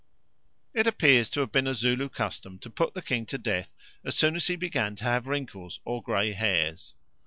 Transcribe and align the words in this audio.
It 0.73 0.87
appears 0.87 1.29
to 1.29 1.41
have 1.41 1.51
been 1.51 1.67
a 1.67 1.75
Zulu 1.75 2.09
custom 2.09 2.57
to 2.61 2.71
put 2.71 2.95
the 2.95 3.03
king 3.03 3.27
to 3.27 3.37
death 3.37 3.71
as 4.03 4.15
soon 4.15 4.35
as 4.35 4.47
he 4.47 4.55
began 4.55 4.95
to 4.95 5.03
have 5.03 5.27
wrinkles 5.27 5.79
or 5.85 6.01
grey 6.01 6.31
hairs. 6.33 6.95